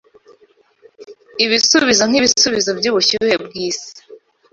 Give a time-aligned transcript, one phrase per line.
[1.45, 3.91] Ibisubizo nkibisubizo byubushyuhe bwisi